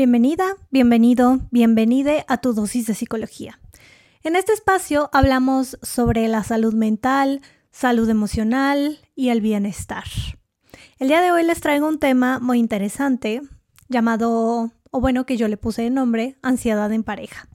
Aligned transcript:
Bienvenida, 0.00 0.56
bienvenido, 0.70 1.40
bienvenide 1.50 2.24
a 2.26 2.38
tu 2.38 2.54
dosis 2.54 2.86
de 2.86 2.94
psicología. 2.94 3.60
En 4.22 4.34
este 4.34 4.54
espacio 4.54 5.10
hablamos 5.12 5.78
sobre 5.82 6.26
la 6.26 6.42
salud 6.42 6.72
mental, 6.72 7.42
salud 7.70 8.08
emocional 8.08 8.98
y 9.14 9.28
el 9.28 9.42
bienestar. 9.42 10.04
El 10.98 11.08
día 11.08 11.20
de 11.20 11.32
hoy 11.32 11.44
les 11.44 11.60
traigo 11.60 11.86
un 11.86 11.98
tema 11.98 12.38
muy 12.38 12.58
interesante 12.58 13.42
llamado, 13.90 14.70
o 14.90 15.00
bueno, 15.02 15.26
que 15.26 15.36
yo 15.36 15.48
le 15.48 15.58
puse 15.58 15.82
de 15.82 15.90
nombre, 15.90 16.38
ansiedad 16.40 16.90
en 16.94 17.04
pareja. 17.04 17.50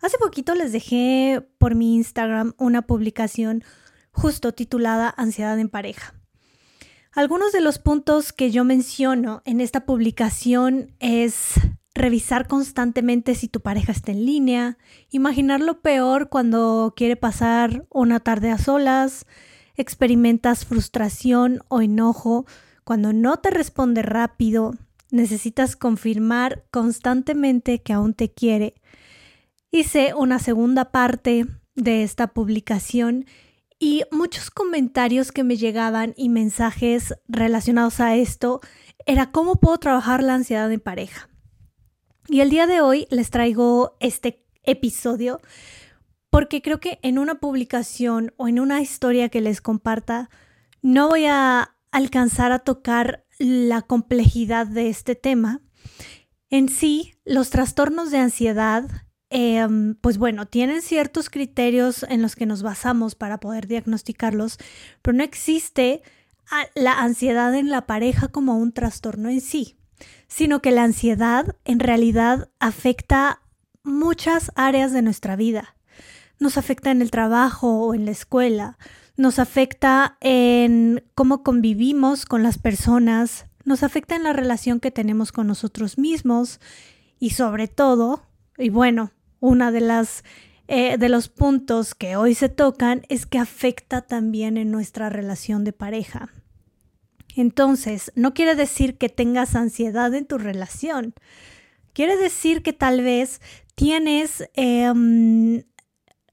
Hace 0.00 0.16
poquito 0.16 0.54
les 0.54 0.72
dejé 0.72 1.46
por 1.58 1.74
mi 1.74 1.94
Instagram 1.94 2.54
una 2.56 2.80
publicación 2.86 3.64
justo 4.12 4.54
titulada 4.54 5.12
Ansiedad 5.14 5.58
en 5.58 5.68
pareja. 5.68 6.14
Algunos 7.12 7.50
de 7.50 7.60
los 7.60 7.80
puntos 7.80 8.32
que 8.32 8.52
yo 8.52 8.62
menciono 8.64 9.42
en 9.44 9.60
esta 9.60 9.84
publicación 9.84 10.94
es 11.00 11.54
revisar 11.92 12.46
constantemente 12.46 13.34
si 13.34 13.48
tu 13.48 13.60
pareja 13.60 13.90
está 13.90 14.12
en 14.12 14.24
línea, 14.24 14.78
imaginar 15.10 15.60
lo 15.60 15.80
peor 15.80 16.28
cuando 16.28 16.94
quiere 16.96 17.16
pasar 17.16 17.84
una 17.90 18.20
tarde 18.20 18.52
a 18.52 18.58
solas, 18.58 19.26
experimentas 19.74 20.64
frustración 20.64 21.64
o 21.66 21.82
enojo 21.82 22.46
cuando 22.84 23.12
no 23.12 23.38
te 23.38 23.50
responde 23.50 24.02
rápido, 24.02 24.74
necesitas 25.10 25.74
confirmar 25.74 26.64
constantemente 26.70 27.82
que 27.82 27.92
aún 27.92 28.14
te 28.14 28.32
quiere. 28.32 28.74
Hice 29.72 30.14
una 30.14 30.38
segunda 30.38 30.92
parte 30.92 31.46
de 31.74 32.04
esta 32.04 32.28
publicación 32.28 33.26
y 33.80 34.04
muchos 34.12 34.50
comentarios 34.50 35.32
que 35.32 35.42
me 35.42 35.56
llegaban 35.56 36.12
y 36.16 36.28
mensajes 36.28 37.14
relacionados 37.26 37.98
a 37.98 38.14
esto 38.14 38.60
era 39.06 39.32
cómo 39.32 39.56
puedo 39.56 39.78
trabajar 39.78 40.22
la 40.22 40.34
ansiedad 40.34 40.70
en 40.70 40.80
pareja. 40.80 41.30
Y 42.28 42.42
el 42.42 42.50
día 42.50 42.66
de 42.66 42.82
hoy 42.82 43.08
les 43.10 43.30
traigo 43.30 43.96
este 43.98 44.46
episodio 44.62 45.40
porque 46.28 46.60
creo 46.60 46.78
que 46.78 47.00
en 47.02 47.18
una 47.18 47.40
publicación 47.40 48.34
o 48.36 48.46
en 48.46 48.60
una 48.60 48.82
historia 48.82 49.30
que 49.30 49.40
les 49.40 49.62
comparta 49.62 50.28
no 50.82 51.08
voy 51.08 51.24
a 51.24 51.74
alcanzar 51.90 52.52
a 52.52 52.60
tocar 52.60 53.24
la 53.38 53.80
complejidad 53.80 54.66
de 54.66 54.90
este 54.90 55.14
tema. 55.14 55.62
En 56.50 56.68
sí, 56.68 57.14
los 57.24 57.48
trastornos 57.48 58.10
de 58.10 58.18
ansiedad 58.18 58.90
Em, 59.32 59.94
pues 59.94 60.18
bueno, 60.18 60.46
tienen 60.46 60.82
ciertos 60.82 61.30
criterios 61.30 62.04
en 62.08 62.20
los 62.20 62.34
que 62.34 62.46
nos 62.46 62.64
basamos 62.64 63.14
para 63.14 63.38
poder 63.38 63.68
diagnosticarlos, 63.68 64.58
pero 65.02 65.16
no 65.16 65.22
existe 65.22 66.02
la 66.74 66.98
ansiedad 66.98 67.54
en 67.54 67.70
la 67.70 67.86
pareja 67.86 68.26
como 68.26 68.56
un 68.56 68.72
trastorno 68.72 69.28
en 69.28 69.40
sí, 69.40 69.76
sino 70.26 70.60
que 70.60 70.72
la 70.72 70.82
ansiedad 70.82 71.54
en 71.64 71.78
realidad 71.78 72.50
afecta 72.58 73.40
muchas 73.84 74.50
áreas 74.56 74.92
de 74.92 75.02
nuestra 75.02 75.36
vida. 75.36 75.76
Nos 76.40 76.58
afecta 76.58 76.90
en 76.90 77.00
el 77.00 77.12
trabajo 77.12 77.82
o 77.82 77.94
en 77.94 78.06
la 78.06 78.10
escuela, 78.10 78.78
nos 79.16 79.38
afecta 79.38 80.16
en 80.20 81.04
cómo 81.14 81.44
convivimos 81.44 82.24
con 82.26 82.42
las 82.42 82.58
personas, 82.58 83.46
nos 83.64 83.84
afecta 83.84 84.16
en 84.16 84.24
la 84.24 84.32
relación 84.32 84.80
que 84.80 84.90
tenemos 84.90 85.30
con 85.30 85.46
nosotros 85.46 85.98
mismos 85.98 86.58
y 87.20 87.30
sobre 87.30 87.68
todo, 87.68 88.24
y 88.58 88.70
bueno, 88.70 89.12
una 89.40 89.72
de 89.72 89.80
las 89.80 90.22
eh, 90.72 90.98
de 90.98 91.08
los 91.08 91.28
puntos 91.28 91.96
que 91.96 92.14
hoy 92.14 92.36
se 92.36 92.48
tocan 92.48 93.02
es 93.08 93.26
que 93.26 93.38
afecta 93.38 94.02
también 94.02 94.56
en 94.56 94.70
nuestra 94.70 95.08
relación 95.08 95.64
de 95.64 95.72
pareja. 95.72 96.28
Entonces, 97.34 98.12
no 98.14 98.34
quiere 98.34 98.54
decir 98.54 98.96
que 98.96 99.08
tengas 99.08 99.56
ansiedad 99.56 100.14
en 100.14 100.26
tu 100.26 100.38
relación. 100.38 101.14
Quiere 101.92 102.16
decir 102.16 102.62
que 102.62 102.72
tal 102.72 103.02
vez 103.02 103.40
tienes 103.74 104.48
em, 104.54 105.64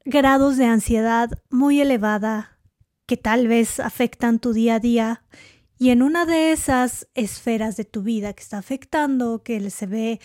grados 0.05 0.57
de 0.57 0.65
ansiedad 0.65 1.31
muy 1.49 1.81
elevada 1.81 2.59
que 3.07 3.17
tal 3.17 3.47
vez 3.47 3.79
afectan 3.79 4.37
tu 4.37 4.53
día 4.53 4.75
a 4.75 4.79
día 4.79 5.23
y 5.79 5.89
en 5.89 6.03
una 6.03 6.25
de 6.25 6.51
esas 6.51 7.07
esferas 7.15 7.77
de 7.77 7.85
tu 7.85 8.03
vida 8.03 8.33
que 8.33 8.43
está 8.43 8.59
afectando, 8.59 9.41
que 9.43 9.69
se 9.71 9.87
ve 9.87 10.19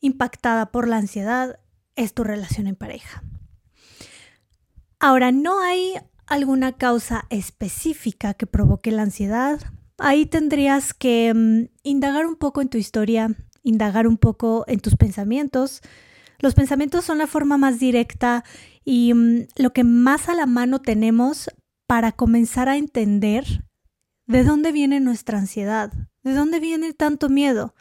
impactada 0.00 0.70
por 0.70 0.88
la 0.88 0.96
ansiedad, 0.96 1.60
es 1.96 2.14
tu 2.14 2.24
relación 2.24 2.66
en 2.66 2.76
pareja. 2.76 3.22
Ahora, 4.98 5.32
no 5.32 5.60
hay 5.60 5.94
alguna 6.26 6.72
causa 6.72 7.26
específica 7.30 8.34
que 8.34 8.46
provoque 8.46 8.90
la 8.90 9.02
ansiedad. 9.02 9.60
Ahí 9.98 10.26
tendrías 10.26 10.94
que 10.94 11.32
mm, 11.34 11.70
indagar 11.82 12.26
un 12.26 12.36
poco 12.36 12.62
en 12.62 12.68
tu 12.68 12.78
historia, 12.78 13.34
indagar 13.62 14.06
un 14.06 14.16
poco 14.16 14.64
en 14.66 14.80
tus 14.80 14.96
pensamientos. 14.96 15.82
Los 16.38 16.54
pensamientos 16.54 17.04
son 17.04 17.18
la 17.18 17.26
forma 17.26 17.58
más 17.58 17.78
directa 17.78 18.44
y 18.84 19.12
mm, 19.14 19.48
lo 19.56 19.72
que 19.72 19.84
más 19.84 20.28
a 20.28 20.34
la 20.34 20.46
mano 20.46 20.80
tenemos 20.80 21.50
para 21.86 22.12
comenzar 22.12 22.68
a 22.68 22.76
entender 22.76 23.64
de 24.26 24.42
dónde 24.42 24.72
viene 24.72 25.00
nuestra 25.00 25.38
ansiedad, 25.38 25.92
de 26.22 26.32
dónde 26.32 26.60
viene 26.60 26.94
tanto 26.94 27.28
miedo, 27.28 27.74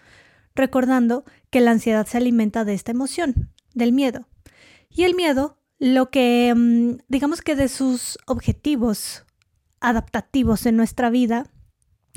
recordando 0.56 1.24
que 1.50 1.62
la 1.62 1.72
ansiedad 1.72 2.06
se 2.06 2.18
alimenta 2.18 2.66
de 2.66 2.74
esta 2.74 2.92
emoción 2.92 3.53
del 3.74 3.94
miedo. 3.94 4.28
Y 4.90 5.04
el 5.04 5.16
miedo, 5.16 5.58
lo 5.80 6.10
que, 6.10 6.54
mm, 6.56 7.04
digamos 7.08 7.42
que 7.42 7.56
de 7.56 7.68
sus 7.68 8.18
objetivos 8.26 9.26
adaptativos 9.80 10.66
en 10.66 10.78
nuestra 10.78 11.10
vida, 11.10 11.48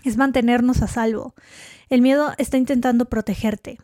es 0.05 0.17
mantenernos 0.17 0.83
a 0.83 0.87
salvo. 0.87 1.35
El 1.89 2.03
miedo 2.03 2.33
está 2.39 2.59
intentando 2.59 3.07
protegerte. 3.07 3.79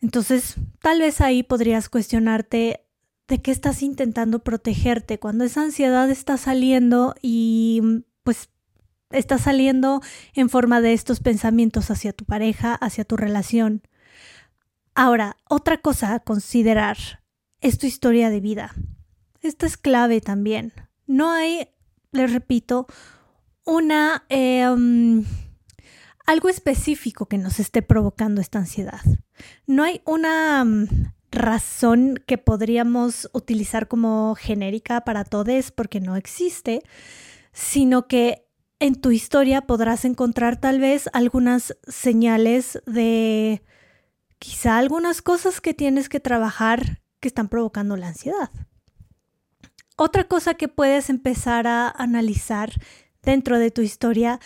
Entonces, 0.00 0.56
tal 0.80 1.00
vez 1.00 1.20
ahí 1.20 1.42
podrías 1.42 1.88
cuestionarte 1.88 2.84
de 3.28 3.42
qué 3.42 3.50
estás 3.50 3.82
intentando 3.82 4.40
protegerte 4.40 5.18
cuando 5.18 5.44
esa 5.44 5.62
ansiedad 5.62 6.10
está 6.10 6.36
saliendo 6.36 7.14
y 7.22 8.04
pues 8.22 8.50
está 9.10 9.38
saliendo 9.38 10.02
en 10.34 10.50
forma 10.50 10.80
de 10.80 10.92
estos 10.92 11.20
pensamientos 11.20 11.90
hacia 11.90 12.12
tu 12.12 12.24
pareja, 12.24 12.74
hacia 12.74 13.04
tu 13.04 13.16
relación. 13.16 13.82
Ahora, 14.94 15.36
otra 15.48 15.78
cosa 15.78 16.14
a 16.14 16.20
considerar 16.20 16.96
es 17.60 17.78
tu 17.78 17.86
historia 17.86 18.30
de 18.30 18.40
vida. 18.40 18.74
Esta 19.40 19.66
es 19.66 19.76
clave 19.76 20.20
también. 20.20 20.72
No 21.06 21.30
hay, 21.30 21.68
les 22.12 22.32
repito, 22.32 22.86
una... 23.64 24.24
Em, 24.28 25.24
algo 26.26 26.48
específico 26.48 27.26
que 27.26 27.38
nos 27.38 27.60
esté 27.60 27.82
provocando 27.82 28.40
esta 28.40 28.58
ansiedad. 28.58 29.00
No 29.66 29.82
hay 29.82 30.00
una 30.06 30.64
mm, 30.64 31.12
razón 31.30 32.18
que 32.26 32.38
podríamos 32.38 33.28
utilizar 33.32 33.88
como 33.88 34.34
genérica 34.34 35.02
para 35.02 35.24
todos 35.24 35.70
porque 35.70 36.00
no 36.00 36.16
existe, 36.16 36.82
sino 37.52 38.06
que 38.06 38.46
en 38.80 38.94
tu 38.94 39.10
historia 39.10 39.62
podrás 39.62 40.04
encontrar 40.04 40.60
tal 40.60 40.80
vez 40.80 41.08
algunas 41.12 41.76
señales 41.86 42.82
de 42.86 43.62
quizá 44.44 44.76
algunas 44.76 45.22
cosas 45.22 45.62
que 45.62 45.72
tienes 45.72 46.10
que 46.10 46.20
trabajar 46.20 47.00
que 47.20 47.28
están 47.28 47.48
provocando 47.48 47.96
la 47.96 48.08
ansiedad. 48.08 48.50
Otra 49.96 50.24
cosa 50.24 50.52
que 50.52 50.68
puedes 50.68 51.08
empezar 51.08 51.66
a 51.66 51.88
analizar 51.88 52.70
dentro 53.22 53.58
de 53.58 53.70
tu 53.70 53.80
historia 53.80 54.40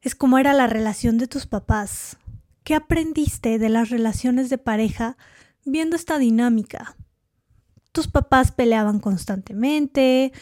es 0.00 0.16
cómo 0.16 0.38
era 0.38 0.52
la 0.52 0.66
relación 0.66 1.16
de 1.16 1.28
tus 1.28 1.46
papás. 1.46 2.16
¿Qué 2.64 2.74
aprendiste 2.74 3.60
de 3.60 3.68
las 3.68 3.90
relaciones 3.90 4.50
de 4.50 4.58
pareja 4.58 5.16
viendo 5.64 5.94
esta 5.94 6.18
dinámica? 6.18 6.96
Tus 7.92 8.08
papás 8.08 8.50
peleaban 8.50 8.98
constantemente, 8.98 10.32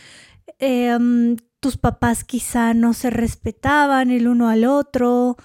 em, 0.59 1.37
tus 1.61 1.77
papás 1.77 2.25
quizá 2.25 2.73
no 2.73 2.95
se 2.95 3.11
respetaban 3.11 4.11
el 4.11 4.29
uno 4.29 4.49
al 4.49 4.65
otro, 4.65 5.37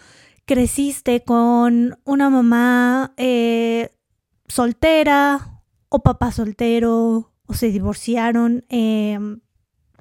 creciste 0.50 1.24
con 1.24 2.00
una 2.06 2.32
mamá 2.32 3.14
eh, 3.18 3.96
soltera 4.48 5.62
o 5.90 6.02
papá 6.02 6.32
soltero 6.32 7.32
o 7.46 7.54
se 7.54 7.70
divorciaron 7.70 8.66
em, 8.68 9.42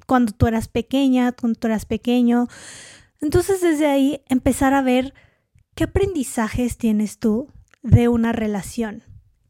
cuando 0.07 0.31
tú 0.31 0.47
eras 0.47 0.67
pequeña, 0.67 1.33
cuando 1.33 1.59
tú 1.59 1.67
eras 1.67 1.85
pequeño. 1.85 2.47
Entonces 3.21 3.61
desde 3.61 3.85
ahí 3.85 4.23
empezar 4.27 4.73
a 4.73 4.81
ver 4.81 5.13
qué 5.75 5.83
aprendizajes 5.83 6.79
tienes 6.79 7.19
tú 7.19 7.53
de 7.83 8.07
una 8.07 8.31
relación. 8.31 9.03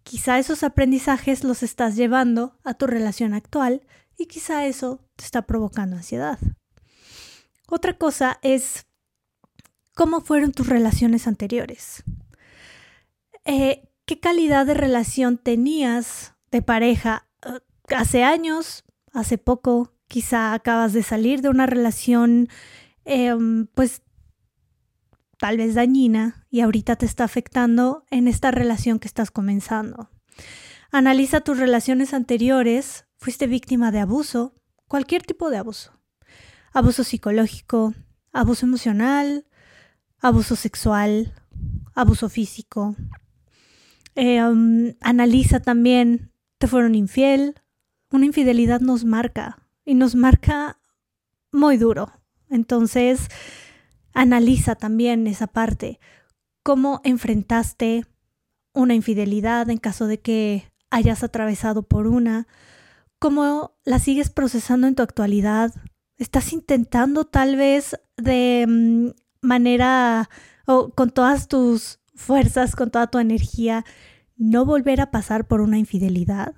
Quizá 0.03 0.37
esos 0.37 0.63
aprendizajes 0.63 1.45
los 1.45 1.63
estás 1.63 1.95
llevando 1.95 2.59
a 2.65 2.73
tu 2.73 2.87
relación 2.87 3.33
actual 3.33 3.83
y 4.17 4.25
quizá 4.25 4.65
eso 4.65 4.99
te 5.15 5.23
está 5.23 5.43
provocando 5.43 5.95
ansiedad. 5.95 6.39
Otra 7.69 7.93
cosa 7.93 8.37
es 8.41 8.88
¿Cómo 9.99 10.21
fueron 10.21 10.53
tus 10.53 10.67
relaciones 10.67 11.27
anteriores? 11.27 12.05
Eh, 13.43 13.89
¿Qué 14.05 14.17
calidad 14.17 14.65
de 14.65 14.73
relación 14.73 15.37
tenías 15.37 16.35
de 16.51 16.61
pareja 16.61 17.27
eh, 17.45 17.59
hace 17.93 18.23
años, 18.23 18.85
hace 19.11 19.37
poco? 19.37 19.91
Quizá 20.07 20.53
acabas 20.53 20.93
de 20.93 21.03
salir 21.03 21.41
de 21.41 21.49
una 21.49 21.65
relación, 21.65 22.47
em, 23.03 23.67
pues 23.73 24.01
tal 25.37 25.57
vez 25.57 25.75
dañina, 25.75 26.47
y 26.49 26.61
ahorita 26.61 26.95
te 26.95 27.05
está 27.05 27.25
afectando 27.25 28.05
en 28.09 28.29
esta 28.29 28.51
relación 28.51 28.99
que 28.99 29.07
estás 29.09 29.31
comenzando. 29.31 30.09
Analiza 30.91 31.41
tus 31.41 31.57
relaciones 31.57 32.13
anteriores. 32.13 33.05
¿Fuiste 33.17 33.47
víctima 33.47 33.91
de 33.91 33.99
abuso? 33.99 34.55
Cualquier 34.87 35.23
tipo 35.23 35.49
de 35.49 35.57
abuso. 35.57 35.91
Abuso 36.71 37.03
psicológico, 37.03 37.93
abuso 38.31 38.65
emocional, 38.65 39.45
abuso 40.21 40.55
sexual, 40.55 41.33
abuso 41.93 42.29
físico. 42.29 42.95
Eh, 44.15 44.43
um, 44.43 44.93
analiza 45.01 45.59
también, 45.59 46.31
¿te 46.57 46.67
fueron 46.67 46.95
infiel? 46.95 47.55
Una 48.11 48.25
infidelidad 48.25 48.81
nos 48.81 49.05
marca 49.05 49.59
y 49.85 49.95
nos 49.95 50.15
marca 50.15 50.79
muy 51.51 51.77
duro. 51.77 52.11
Entonces, 52.49 53.27
analiza 54.13 54.75
también 54.75 55.27
esa 55.27 55.47
parte. 55.47 55.99
¿Cómo 56.63 57.01
enfrentaste 57.03 58.05
una 58.73 58.95
infidelidad 58.95 59.69
en 59.69 59.77
caso 59.77 60.07
de 60.07 60.19
que 60.19 60.71
hayas 60.89 61.23
atravesado 61.23 61.83
por 61.83 62.07
una? 62.07 62.47
¿Cómo 63.19 63.77
la 63.83 63.99
sigues 63.99 64.29
procesando 64.29 64.87
en 64.87 64.95
tu 64.95 65.03
actualidad? 65.03 65.73
¿Estás 66.17 66.51
intentando 66.53 67.25
tal 67.25 67.55
vez 67.55 67.99
de 68.17 68.65
mm, 68.67 69.09
manera 69.41 70.29
o 70.65 70.89
con 70.89 71.09
todas 71.11 71.47
tus 71.47 71.99
fuerzas, 72.15 72.75
con 72.75 72.91
toda 72.91 73.07
tu 73.07 73.19
energía, 73.19 73.85
no 74.37 74.65
volver 74.65 75.01
a 75.01 75.11
pasar 75.11 75.47
por 75.47 75.61
una 75.61 75.77
infidelidad? 75.77 76.53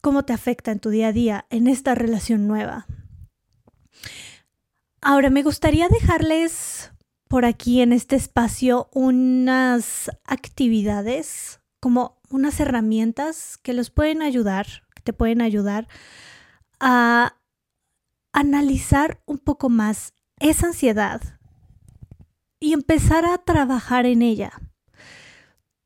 ¿Cómo 0.00 0.24
te 0.24 0.32
afecta 0.32 0.70
en 0.72 0.80
tu 0.80 0.90
día 0.90 1.08
a 1.08 1.12
día 1.12 1.46
en 1.50 1.66
esta 1.66 1.94
relación 1.94 2.46
nueva? 2.46 2.86
Ahora 5.02 5.30
me 5.30 5.42
gustaría 5.42 5.88
dejarles 5.88 6.92
por 7.28 7.44
aquí 7.44 7.80
en 7.80 7.92
este 7.92 8.16
espacio 8.16 8.88
unas 8.92 10.10
actividades, 10.24 11.60
como 11.80 12.20
unas 12.28 12.60
herramientas 12.60 13.56
que 13.56 13.72
los 13.72 13.90
pueden 13.90 14.20
ayudar, 14.20 14.66
que 14.94 15.02
te 15.02 15.12
pueden 15.12 15.40
ayudar 15.40 15.88
a 16.80 17.36
analizar 18.32 19.22
un 19.26 19.38
poco 19.38 19.68
más 19.68 20.12
esa 20.38 20.66
ansiedad 20.66 21.39
y 22.60 22.74
empezar 22.74 23.24
a 23.24 23.38
trabajar 23.38 24.06
en 24.06 24.22
ella. 24.22 24.52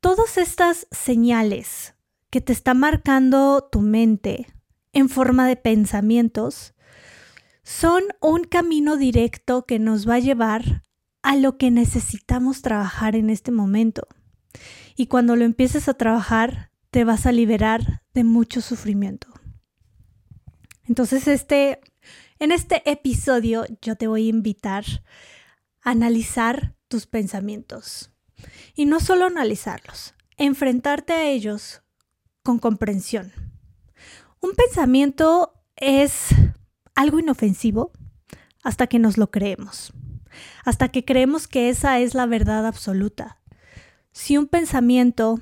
Todas 0.01 0.37
estas 0.37 0.87
señales 0.91 1.95
que 2.29 2.41
te 2.41 2.53
está 2.53 2.73
marcando 2.73 3.67
tu 3.71 3.79
mente 3.79 4.47
en 4.91 5.09
forma 5.09 5.47
de 5.47 5.55
pensamientos 5.55 6.75
son 7.63 8.03
un 8.21 8.43
camino 8.43 8.97
directo 8.97 9.65
que 9.65 9.79
nos 9.79 10.07
va 10.07 10.15
a 10.15 10.19
llevar 10.19 10.83
a 11.23 11.35
lo 11.35 11.57
que 11.57 11.71
necesitamos 11.71 12.61
trabajar 12.61 13.15
en 13.15 13.31
este 13.31 13.51
momento. 13.51 14.07
Y 14.95 15.07
cuando 15.07 15.35
lo 15.35 15.43
empieces 15.43 15.89
a 15.89 15.95
trabajar, 15.95 16.71
te 16.91 17.03
vas 17.03 17.25
a 17.25 17.31
liberar 17.31 18.03
de 18.13 18.23
mucho 18.23 18.61
sufrimiento. 18.61 19.27
Entonces, 20.83 21.27
este, 21.27 21.79
en 22.37 22.51
este 22.51 22.89
episodio 22.89 23.65
yo 23.81 23.95
te 23.95 24.07
voy 24.07 24.27
a 24.27 24.29
invitar 24.29 24.85
analizar 25.85 26.75
tus 26.89 27.05
pensamientos. 27.05 28.11
Y 28.75 28.85
no 28.85 28.99
solo 28.99 29.25
analizarlos, 29.25 30.13
enfrentarte 30.35 31.13
a 31.13 31.29
ellos 31.29 31.83
con 32.43 32.59
comprensión. 32.59 33.31
Un 34.41 34.51
pensamiento 34.53 35.53
es 35.77 36.29
algo 36.95 37.19
inofensivo 37.19 37.91
hasta 38.63 38.87
que 38.87 38.99
nos 38.99 39.17
lo 39.17 39.31
creemos, 39.31 39.93
hasta 40.65 40.89
que 40.89 41.05
creemos 41.05 41.47
que 41.47 41.69
esa 41.69 41.99
es 41.99 42.13
la 42.13 42.25
verdad 42.25 42.65
absoluta. 42.65 43.39
Si 44.11 44.37
un 44.37 44.47
pensamiento, 44.47 45.39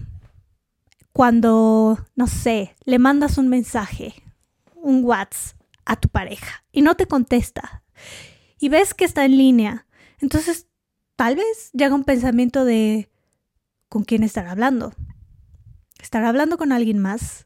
cuando, 1.14 2.06
no 2.16 2.28
sé, 2.28 2.76
le 2.86 3.00
mandas 3.00 3.38
un 3.38 3.48
mensaje, 3.48 4.14
un 4.76 5.04
WhatsApp 5.04 5.58
a 5.86 5.96
tu 5.98 6.10
pareja 6.10 6.64
y 6.72 6.82
no 6.82 6.96
te 6.96 7.08
contesta 7.08 7.84
y 8.60 8.70
ves 8.70 8.94
que 8.94 9.06
está 9.06 9.26
en 9.26 9.38
línea, 9.38 9.86
entonces 10.24 10.68
tal 11.18 11.36
vez 11.36 11.70
llega 11.74 11.94
un 11.94 12.06
pensamiento 12.06 12.64
de 12.64 13.10
¿con 13.90 14.06
quién 14.06 14.24
estará 14.24 14.52
hablando? 14.52 14.94
¿Estará 16.02 16.30
hablando 16.30 16.58
con 16.58 16.72
alguien 16.72 16.98
más? 16.98 17.46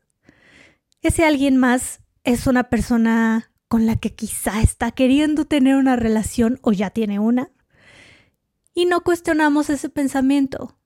Ese 1.02 1.26
alguien 1.26 1.58
más 1.58 2.02
es 2.24 2.46
una 2.46 2.66
persona 2.70 3.52
con 3.68 3.88
la 3.88 3.96
que 3.96 4.14
quizá 4.14 4.62
está 4.62 4.92
queriendo 4.92 5.46
tener 5.46 5.76
una 5.76 5.96
relación 5.96 6.60
o 6.62 6.72
ya 6.72 6.92
tiene 6.92 7.18
una. 7.18 7.50
Y 8.76 8.86
no 8.86 9.02
cuestionamos 9.02 9.72
ese 9.72 9.90
pensamiento. 9.90 10.78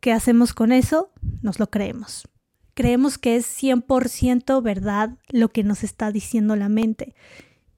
¿Qué 0.00 0.12
hacemos 0.12 0.54
con 0.54 0.72
eso? 0.72 1.12
Nos 1.42 1.58
lo 1.58 1.70
creemos. 1.70 2.26
Creemos 2.72 3.18
que 3.18 3.36
es 3.36 3.46
100% 3.62 4.62
verdad 4.62 5.18
lo 5.28 5.50
que 5.50 5.64
nos 5.64 5.84
está 5.84 6.10
diciendo 6.10 6.56
la 6.56 6.70
mente. 6.70 7.14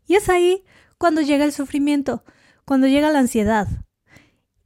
Y 0.06 0.14
es 0.14 0.28
ahí 0.28 0.62
cuando 0.96 1.22
llega 1.22 1.44
el 1.44 1.52
sufrimiento, 1.52 2.22
cuando 2.68 2.86
llega 2.86 3.10
la 3.10 3.20
ansiedad. 3.20 3.66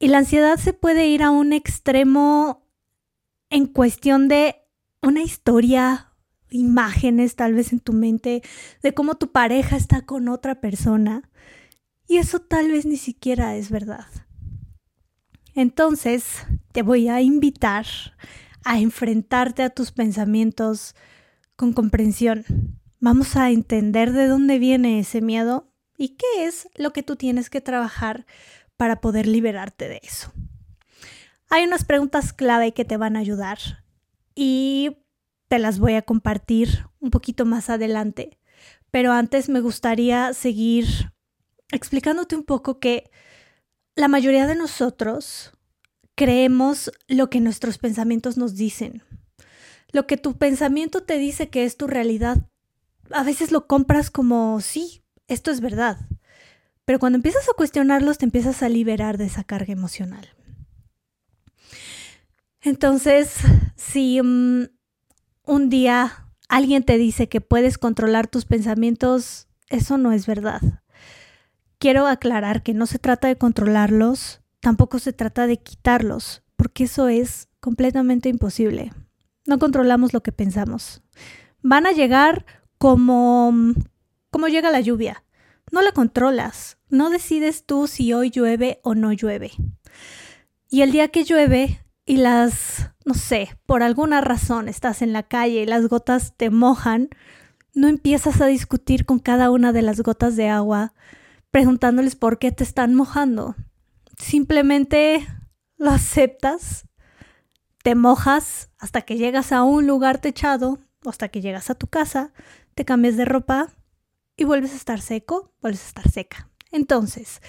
Y 0.01 0.09
la 0.09 0.19
ansiedad 0.19 0.59
se 0.59 0.73
puede 0.73 1.07
ir 1.07 1.23
a 1.23 1.31
un 1.31 1.53
extremo 1.53 2.67
en 3.49 3.67
cuestión 3.67 4.27
de 4.27 4.57
una 5.03 5.23
historia 5.23 6.09
imágenes 6.51 7.37
tal 7.37 7.55
vez 7.55 7.73
en 7.73 7.79
tu 7.79 7.93
mente 7.93 8.43
de 8.83 8.93
cómo 8.93 9.15
tu 9.15 9.31
pareja 9.31 9.77
está 9.77 10.03
con 10.03 10.29
otra 10.29 10.61
persona 10.61 11.31
y 12.09 12.17
eso 12.17 12.41
tal 12.41 12.73
vez 12.73 12.87
ni 12.87 12.97
siquiera 12.97 13.55
es 13.55 13.71
verdad. 13.71 14.07
Entonces, 15.55 16.45
te 16.73 16.83
voy 16.83 17.09
a 17.09 17.21
invitar 17.21 17.87
a 18.65 18.81
enfrentarte 18.81 19.63
a 19.63 19.71
tus 19.71 19.93
pensamientos 19.93 20.97
con 21.55 21.73
comprensión. 21.73 22.45
Vamos 22.99 23.37
a 23.37 23.51
entender 23.53 24.13
de 24.13 24.27
dónde 24.27 24.59
viene 24.59 24.99
ese 24.99 25.21
miedo 25.21 25.72
y 25.97 26.17
qué 26.17 26.45
es 26.45 26.69
lo 26.75 26.93
que 26.93 27.03
tú 27.03 27.17
tienes 27.17 27.51
que 27.51 27.61
trabajar 27.61 28.27
para 28.77 29.01
poder 29.01 29.27
liberarte 29.27 29.89
de 29.89 30.01
eso. 30.03 30.33
Hay 31.49 31.65
unas 31.65 31.85
preguntas 31.85 32.33
clave 32.33 32.73
que 32.73 32.85
te 32.85 32.97
van 32.97 33.17
a 33.17 33.21
ayudar 33.21 33.59
y 34.35 34.99
te 35.49 35.59
las 35.59 35.79
voy 35.79 35.95
a 35.95 36.03
compartir 36.03 36.87
un 36.99 37.11
poquito 37.11 37.45
más 37.45 37.69
adelante. 37.69 38.39
Pero 38.91 39.13
antes 39.13 39.49
me 39.49 39.61
gustaría 39.61 40.33
seguir 40.33 41.13
explicándote 41.71 42.37
un 42.37 42.45
poco 42.45 42.79
que 42.79 43.11
la 43.95 44.09
mayoría 44.09 44.47
de 44.47 44.55
nosotros 44.55 45.53
creemos 46.15 46.91
lo 47.09 47.29
que 47.31 47.41
nuestros 47.41 47.79
pensamientos 47.79 48.37
nos 48.37 48.55
dicen. 48.55 49.03
Lo 49.91 50.07
que 50.07 50.17
tu 50.17 50.39
pensamiento 50.39 51.03
te 51.03 51.19
dice 51.19 51.51
que 51.51 51.65
es 51.65 51.77
tu 51.77 51.87
realidad, 51.87 52.49
a 53.11 53.23
veces 53.25 53.53
lo 53.53 53.67
compras 53.67 54.11
como 54.11 54.61
sí, 54.61 55.02
esto 55.33 55.51
es 55.51 55.61
verdad. 55.61 55.99
Pero 56.85 56.99
cuando 56.99 57.17
empiezas 57.17 57.49
a 57.49 57.55
cuestionarlos, 57.57 58.19
te 58.19 58.25
empiezas 58.25 58.63
a 58.63 58.69
liberar 58.69 59.19
de 59.19 59.27
esa 59.27 59.45
carga 59.45 59.73
emocional. 59.73 60.29
Entonces, 62.61 63.37
si 63.77 64.21
mm, 64.23 64.67
un 65.45 65.69
día 65.69 66.29
alguien 66.49 66.85
te 66.85 66.99
dice 66.99 67.29
que 67.29 67.41
puedes 67.41 67.79
controlar 67.79 68.27
tus 68.27 68.45
pensamientos, 68.45 69.49
eso 69.69 69.99
no 69.99 70.13
es 70.13 70.27
verdad. 70.27 70.61
Quiero 71.79 72.07
aclarar 72.07 72.63
que 72.63 72.75
no 72.75 72.87
se 72.87 72.99
trata 72.99 73.27
de 73.29 73.37
controlarlos, 73.37 74.41
tampoco 74.61 74.99
se 74.99 75.13
trata 75.13 75.47
de 75.47 75.57
quitarlos, 75.57 76.43
porque 76.57 76.85
eso 76.85 77.09
es 77.09 77.49
completamente 77.59 78.29
imposible. 78.29 78.93
No 79.47 79.59
controlamos 79.59 80.13
lo 80.13 80.23
que 80.23 80.31
pensamos. 80.31 81.03
Van 81.63 81.87
a 81.87 81.93
llegar 81.93 82.47
como 82.79 83.53
como 84.33 84.49
llega 84.49 84.71
la 84.71 84.81
lluvia. 84.81 85.23
No 85.71 85.83
la 85.83 85.93
controlas, 85.93 86.79
no 86.89 87.11
decides 87.11 87.65
tú 87.65 87.87
si 87.87 88.13
hoy 88.13 88.31
llueve 88.31 88.81
o 88.83 88.95
no 88.95 89.13
llueve. 89.13 89.53
Y 90.69 90.81
el 90.81 90.91
día 90.91 91.09
que 91.09 91.23
llueve, 91.23 91.85
y 92.05 92.17
las, 92.17 92.91
no 93.05 93.15
sé, 93.15 93.57
por 93.67 93.83
alguna 93.83 94.21
razón 94.23 94.69
estás 94.69 95.03
en 95.03 95.13
la 95.13 95.23
calle 95.23 95.63
y 95.63 95.67
las 95.67 95.87
gotas 95.87 96.35
te 96.37 96.51
mojan, 96.51 97.11
no 97.75 97.89
empiezas 97.89 98.41
a 98.41 98.47
discutir 98.47 99.05
con 99.05 99.19
cada 99.19 99.51
una 99.51 99.73
de 99.73 99.83
las 99.83 100.01
gotas 100.01 100.35
de 100.35 100.49
agua 100.49 100.95
preguntándoles 101.51 102.17
por 102.17 102.39
qué 102.39 102.53
te 102.53 102.65
están 102.65 102.95
mojando. 102.95 103.55
Simplemente 104.19 105.27
lo 105.77 105.91
aceptas, 105.91 106.89
te 107.83 107.95
mojas 107.95 108.71
hasta 108.79 109.03
que 109.03 109.19
llegas 109.19 109.53
a 109.53 109.63
un 109.63 109.87
lugar 109.87 110.19
techado 110.19 110.79
hasta 111.05 111.29
que 111.29 111.43
llegas 111.43 111.69
a 111.69 111.75
tu 111.75 111.87
casa, 111.87 112.33
te 112.75 112.87
cambias 112.87 113.17
de 113.17 113.27
ropa 113.27 113.69
y 114.43 114.45
vuelves 114.45 114.73
a 114.73 114.77
estar 114.77 115.01
seco, 115.01 115.55
vuelves 115.63 115.85
a 115.85 115.87
estar 115.87 116.11
seca. 116.11 116.51
Entonces, 116.73 117.41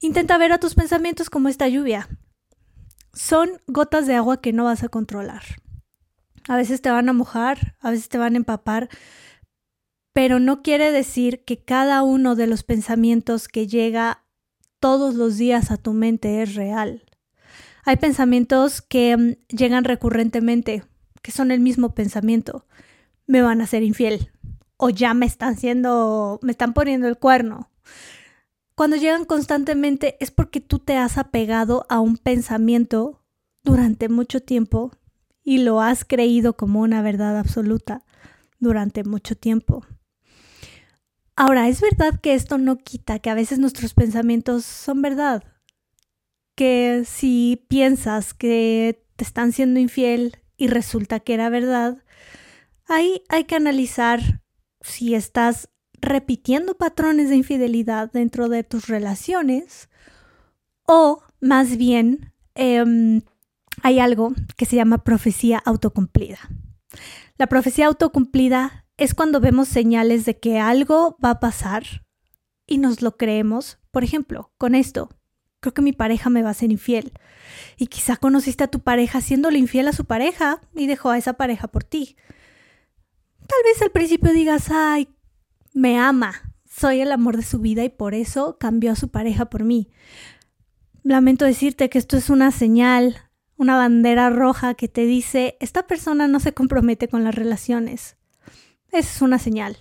intenta 0.00 0.36
ver 0.36 0.52
a 0.52 0.58
tus 0.58 0.74
pensamientos 0.74 1.30
como 1.30 1.48
esta 1.48 1.66
lluvia 1.66 2.08
son 3.14 3.50
gotas 3.66 4.06
de 4.06 4.14
agua 4.14 4.40
que 4.40 4.52
no 4.52 4.64
vas 4.64 4.82
a 4.82 4.88
controlar. 4.88 5.42
A 6.46 6.56
veces 6.56 6.82
te 6.82 6.90
van 6.90 7.08
a 7.08 7.14
mojar, 7.14 7.76
a 7.80 7.90
veces 7.90 8.08
te 8.10 8.18
van 8.18 8.34
a 8.34 8.36
empapar, 8.36 8.90
pero 10.12 10.40
no 10.40 10.62
quiere 10.62 10.92
decir 10.92 11.42
que 11.44 11.64
cada 11.64 12.02
uno 12.02 12.36
de 12.36 12.46
los 12.46 12.62
pensamientos 12.62 13.48
que 13.48 13.66
llega 13.66 14.24
todos 14.78 15.14
los 15.14 15.38
días 15.38 15.70
a 15.70 15.78
tu 15.78 15.94
mente 15.94 16.42
es 16.42 16.54
real. 16.54 17.04
Hay 17.84 17.96
pensamientos 17.96 18.82
que 18.82 19.16
mm, 19.16 19.56
llegan 19.56 19.84
recurrentemente, 19.84 20.84
que 21.22 21.32
son 21.32 21.50
el 21.50 21.60
mismo 21.60 21.94
pensamiento. 21.94 22.66
Me 23.26 23.40
van 23.40 23.62
a 23.62 23.66
ser 23.66 23.82
infiel. 23.82 24.30
O 24.82 24.88
ya 24.88 25.12
me 25.12 25.26
están 25.26 25.52
haciendo, 25.52 26.40
me 26.42 26.52
están 26.52 26.72
poniendo 26.72 27.06
el 27.06 27.18
cuerno. 27.18 27.70
Cuando 28.74 28.96
llegan 28.96 29.26
constantemente 29.26 30.16
es 30.20 30.30
porque 30.30 30.62
tú 30.62 30.78
te 30.78 30.96
has 30.96 31.18
apegado 31.18 31.84
a 31.90 32.00
un 32.00 32.16
pensamiento 32.16 33.22
durante 33.62 34.08
mucho 34.08 34.40
tiempo 34.40 34.90
y 35.44 35.58
lo 35.58 35.82
has 35.82 36.06
creído 36.06 36.56
como 36.56 36.80
una 36.80 37.02
verdad 37.02 37.38
absoluta 37.38 38.04
durante 38.58 39.04
mucho 39.04 39.36
tiempo. 39.36 39.84
Ahora, 41.36 41.68
es 41.68 41.82
verdad 41.82 42.18
que 42.18 42.32
esto 42.32 42.56
no 42.56 42.78
quita 42.78 43.18
que 43.18 43.28
a 43.28 43.34
veces 43.34 43.58
nuestros 43.58 43.92
pensamientos 43.92 44.64
son 44.64 45.02
verdad. 45.02 45.44
Que 46.54 47.04
si 47.04 47.66
piensas 47.68 48.32
que 48.32 49.04
te 49.16 49.24
están 49.24 49.52
siendo 49.52 49.78
infiel 49.78 50.38
y 50.56 50.68
resulta 50.68 51.20
que 51.20 51.34
era 51.34 51.50
verdad, 51.50 52.02
ahí 52.86 53.22
hay 53.28 53.44
que 53.44 53.56
analizar 53.56 54.40
si 54.80 55.14
estás 55.14 55.68
repitiendo 56.00 56.76
patrones 56.76 57.28
de 57.28 57.36
infidelidad 57.36 58.10
dentro 58.10 58.48
de 58.48 58.64
tus 58.64 58.88
relaciones 58.88 59.88
o 60.86 61.22
más 61.40 61.76
bien 61.76 62.32
em, 62.54 63.22
hay 63.82 64.00
algo 64.00 64.32
que 64.56 64.66
se 64.66 64.76
llama 64.76 65.04
profecía 65.04 65.58
autocumplida. 65.64 66.38
La 67.36 67.46
profecía 67.46 67.86
autocumplida 67.86 68.86
es 68.96 69.14
cuando 69.14 69.40
vemos 69.40 69.68
señales 69.68 70.24
de 70.24 70.38
que 70.38 70.58
algo 70.58 71.16
va 71.24 71.30
a 71.30 71.40
pasar 71.40 71.84
y 72.66 72.78
nos 72.78 73.02
lo 73.02 73.16
creemos. 73.16 73.78
Por 73.90 74.04
ejemplo, 74.04 74.52
con 74.58 74.74
esto, 74.74 75.08
creo 75.60 75.72
que 75.72 75.82
mi 75.82 75.92
pareja 75.92 76.28
me 76.28 76.42
va 76.42 76.50
a 76.50 76.54
ser 76.54 76.70
infiel. 76.70 77.12
Y 77.76 77.86
quizá 77.86 78.16
conociste 78.16 78.64
a 78.64 78.68
tu 78.68 78.80
pareja 78.80 79.20
siéndole 79.20 79.58
infiel 79.58 79.88
a 79.88 79.92
su 79.92 80.04
pareja 80.04 80.60
y 80.74 80.86
dejó 80.86 81.10
a 81.10 81.18
esa 81.18 81.34
pareja 81.34 81.68
por 81.68 81.84
ti. 81.84 82.16
Tal 83.50 83.64
vez 83.64 83.82
al 83.82 83.90
principio 83.90 84.32
digas, 84.32 84.68
ay, 84.70 85.08
me 85.74 85.98
ama, 85.98 86.54
soy 86.64 87.00
el 87.00 87.10
amor 87.10 87.36
de 87.36 87.42
su 87.42 87.58
vida 87.58 87.82
y 87.82 87.88
por 87.88 88.14
eso 88.14 88.58
cambió 88.58 88.92
a 88.92 88.96
su 88.96 89.08
pareja 89.08 89.46
por 89.46 89.64
mí. 89.64 89.90
Lamento 91.02 91.44
decirte 91.46 91.90
que 91.90 91.98
esto 91.98 92.16
es 92.16 92.30
una 92.30 92.52
señal, 92.52 93.16
una 93.56 93.76
bandera 93.76 94.30
roja 94.30 94.74
que 94.74 94.86
te 94.86 95.04
dice, 95.04 95.56
esta 95.58 95.88
persona 95.88 96.28
no 96.28 96.38
se 96.38 96.54
compromete 96.54 97.08
con 97.08 97.24
las 97.24 97.34
relaciones. 97.34 98.16
Esa 98.92 99.10
es 99.16 99.20
una 99.20 99.40
señal. 99.40 99.78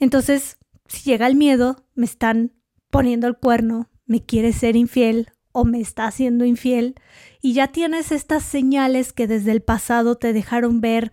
Entonces, 0.00 0.58
si 0.88 1.08
llega 1.08 1.28
el 1.28 1.36
miedo, 1.36 1.86
me 1.94 2.06
están 2.06 2.54
poniendo 2.90 3.28
el 3.28 3.36
cuerno, 3.36 3.88
me 4.04 4.24
quiere 4.24 4.52
ser 4.52 4.74
infiel 4.74 5.30
o 5.52 5.64
me 5.64 5.80
está 5.80 6.06
haciendo 6.06 6.44
infiel, 6.44 6.96
y 7.40 7.52
ya 7.52 7.68
tienes 7.68 8.10
estas 8.10 8.42
señales 8.42 9.12
que 9.12 9.28
desde 9.28 9.52
el 9.52 9.62
pasado 9.62 10.16
te 10.16 10.32
dejaron 10.32 10.80
ver 10.80 11.12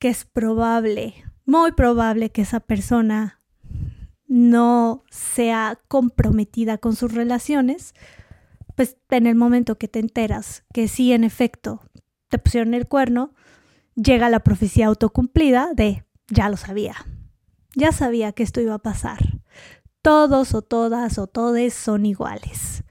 que 0.00 0.08
es 0.08 0.24
probable, 0.24 1.14
muy 1.46 1.72
probable 1.72 2.32
que 2.32 2.42
esa 2.42 2.58
persona 2.58 3.40
no 4.26 5.04
sea 5.10 5.78
comprometida 5.88 6.78
con 6.78 6.96
sus 6.96 7.12
relaciones, 7.12 7.94
pues 8.74 8.96
en 9.10 9.26
el 9.26 9.34
momento 9.34 9.76
que 9.78 9.88
te 9.88 9.98
enteras 9.98 10.64
que 10.72 10.88
sí, 10.88 11.12
en 11.12 11.22
efecto, 11.22 11.82
te 12.28 12.38
pusieron 12.38 12.74
el 12.74 12.88
cuerno, 12.88 13.34
llega 13.94 14.30
la 14.30 14.40
profecía 14.40 14.86
autocumplida 14.86 15.70
de 15.74 16.04
ya 16.28 16.48
lo 16.48 16.56
sabía. 16.56 16.96
Ya 17.76 17.92
sabía 17.92 18.32
que 18.32 18.42
esto 18.42 18.60
iba 18.60 18.74
a 18.74 18.78
pasar. 18.82 19.18
Todos 20.02 20.54
o 20.54 20.62
todas 20.62 21.18
o 21.18 21.26
todes 21.26 21.74
son 21.74 22.06
iguales. 22.06 22.84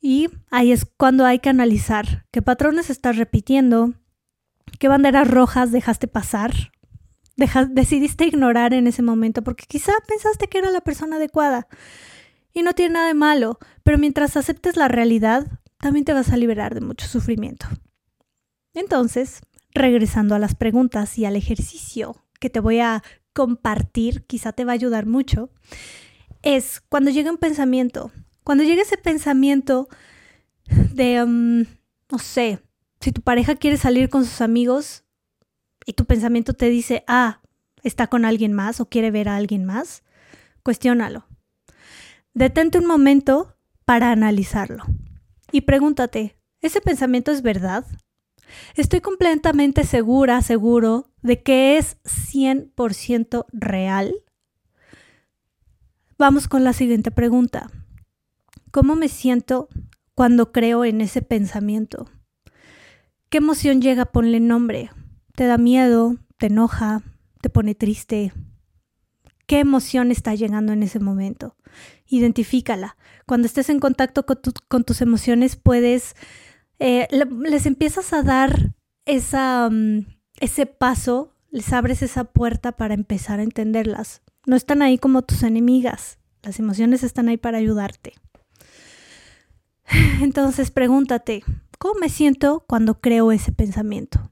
Y 0.00 0.28
ahí 0.50 0.72
es 0.72 0.84
cuando 0.84 1.24
hay 1.24 1.38
que 1.38 1.48
analizar 1.48 2.26
qué 2.30 2.42
patrones 2.42 2.90
estás 2.90 3.16
repitiendo, 3.16 3.94
qué 4.78 4.88
banderas 4.88 5.28
rojas 5.28 5.72
dejaste 5.72 6.08
pasar, 6.08 6.52
decidiste 7.70 8.26
ignorar 8.26 8.74
en 8.74 8.86
ese 8.86 9.02
momento 9.02 9.42
porque 9.42 9.64
quizá 9.66 9.92
pensaste 10.06 10.48
que 10.48 10.58
era 10.58 10.70
la 10.70 10.80
persona 10.80 11.16
adecuada. 11.16 11.68
Y 12.52 12.62
no 12.62 12.74
tiene 12.74 12.94
nada 12.94 13.06
de 13.06 13.14
malo, 13.14 13.58
pero 13.82 13.98
mientras 13.98 14.36
aceptes 14.36 14.76
la 14.76 14.88
realidad, 14.88 15.46
también 15.78 16.04
te 16.04 16.12
vas 16.12 16.30
a 16.30 16.36
liberar 16.36 16.74
de 16.74 16.80
mucho 16.80 17.06
sufrimiento. 17.06 17.66
Entonces, 18.74 19.40
regresando 19.72 20.34
a 20.34 20.38
las 20.38 20.54
preguntas 20.54 21.16
y 21.18 21.24
al 21.24 21.36
ejercicio 21.36 22.16
que 22.40 22.50
te 22.50 22.60
voy 22.60 22.80
a 22.80 23.02
compartir, 23.32 24.24
quizá 24.26 24.52
te 24.52 24.64
va 24.64 24.72
a 24.72 24.74
ayudar 24.74 25.06
mucho, 25.06 25.50
es 26.42 26.80
cuando 26.88 27.10
llega 27.10 27.30
un 27.30 27.38
pensamiento, 27.38 28.10
cuando 28.42 28.64
llega 28.64 28.82
ese 28.82 28.96
pensamiento 28.96 29.88
de, 30.92 31.22
um, 31.22 31.64
no 32.10 32.18
sé, 32.18 32.60
si 33.00 33.12
tu 33.12 33.22
pareja 33.22 33.56
quiere 33.56 33.76
salir 33.76 34.08
con 34.08 34.24
sus 34.24 34.40
amigos 34.40 35.04
y 35.86 35.94
tu 35.94 36.04
pensamiento 36.04 36.52
te 36.52 36.68
dice, 36.68 37.02
ah, 37.06 37.40
está 37.82 38.08
con 38.08 38.24
alguien 38.24 38.52
más 38.52 38.80
o 38.80 38.88
quiere 38.88 39.10
ver 39.10 39.28
a 39.28 39.36
alguien 39.36 39.64
más, 39.64 40.02
cuestiónalo. 40.62 41.26
Detente 42.34 42.78
un 42.78 42.86
momento 42.86 43.56
para 43.84 44.12
analizarlo 44.12 44.84
y 45.50 45.62
pregúntate, 45.62 46.36
¿ese 46.60 46.80
pensamiento 46.80 47.32
es 47.32 47.42
verdad? 47.42 47.86
Estoy 48.74 49.00
completamente 49.00 49.84
segura, 49.84 50.42
seguro 50.42 51.10
de 51.22 51.42
que 51.42 51.78
es 51.78 51.96
100% 52.04 53.46
real. 53.52 54.14
Vamos 56.18 56.48
con 56.48 56.64
la 56.64 56.72
siguiente 56.72 57.10
pregunta. 57.10 57.70
¿Cómo 58.70 58.94
me 58.94 59.08
siento 59.08 59.68
cuando 60.14 60.52
creo 60.52 60.84
en 60.84 61.00
ese 61.00 61.22
pensamiento? 61.22 62.06
¿Qué 63.30 63.38
emoción 63.38 63.80
llega? 63.80 64.06
Ponle 64.06 64.40
nombre. 64.40 64.90
¿Te 65.36 65.46
da 65.46 65.56
miedo? 65.56 66.16
¿Te 66.36 66.46
enoja? 66.46 67.02
¿Te 67.40 67.48
pone 67.48 67.76
triste? 67.76 68.32
¿Qué 69.46 69.60
emoción 69.60 70.10
está 70.10 70.34
llegando 70.34 70.72
en 70.72 70.82
ese 70.82 70.98
momento? 70.98 71.56
Identifícala. 72.08 72.96
Cuando 73.26 73.46
estés 73.46 73.70
en 73.70 73.78
contacto 73.78 74.26
con, 74.26 74.84
tus 74.84 75.00
emociones 75.00 75.54
puedes 75.54 76.16
eh, 76.80 77.06
les 77.10 77.66
empiezas 77.66 78.12
a 78.12 78.24
dar 78.24 78.74
esa, 79.04 79.68
mm, 79.70 80.06
ese 80.40 80.66
paso, 80.66 81.36
les 81.50 81.72
abres 81.72 82.02
esa 82.02 82.24
puerta 82.24 82.72
para 82.72 82.94
empezar 82.94 83.38
a 83.38 83.44
entenderlas. 83.44 84.22
No 84.44 84.56
están 84.56 84.82
ahí 84.82 84.98
como 84.98 85.22
tus 85.22 85.44
enemigas, 85.44 86.18
las 86.42 86.58
emociones 86.58 87.04
están 87.04 87.28
ahí 87.28 87.36
para 87.36 87.58
ayudarte. 87.58 88.14
Entonces 90.20 90.72
pregúntate, 90.72 91.44
¿cómo 91.80 91.98
me 91.98 92.10
siento 92.10 92.62
cuando 92.68 93.00
creo 93.00 93.32
ese 93.32 93.52
pensamiento? 93.52 94.30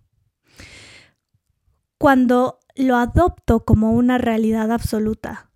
Cuando 1.96 2.60
lo 2.76 2.96
adopto 2.96 3.64
como 3.64 3.92
una 3.92 4.18
realidad 4.18 4.70
absoluta, 4.70 5.50